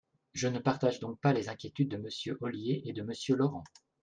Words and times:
Je 0.33 0.47
ne 0.47 0.57
partage 0.57 0.99
donc 0.99 1.19
pas 1.19 1.31
les 1.31 1.47
inquiétudes 1.47 1.89
de 1.89 1.97
Monsieur 1.97 2.35
Ollier 2.41 2.81
et 2.85 2.91
de 2.91 3.03
Monsieur 3.03 3.35
Laurent. 3.35 3.63